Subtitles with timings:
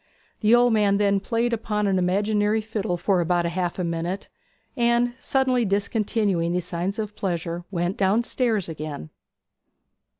[0.39, 4.29] The old man then played upon an imaginary fiddle for about half a minute;
[4.75, 9.11] and, suddenly discontinuing these signs of pleasure, went downstairs again.